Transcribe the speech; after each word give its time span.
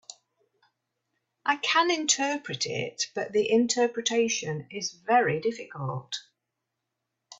I 1.45 1.57
can 1.57 1.91
interpret 1.91 2.65
it, 2.65 3.03
but 3.13 3.33
the 3.33 3.51
interpretation 3.51 4.67
is 4.71 4.93
very 4.93 5.39
difficult. 5.39 6.15